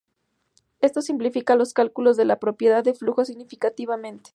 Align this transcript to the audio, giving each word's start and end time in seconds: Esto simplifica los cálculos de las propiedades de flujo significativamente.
Esto 0.79 1.03
simplifica 1.03 1.55
los 1.55 1.73
cálculos 1.75 2.17
de 2.17 2.25
las 2.25 2.39
propiedades 2.39 2.85
de 2.85 2.95
flujo 2.95 3.23
significativamente. 3.23 4.27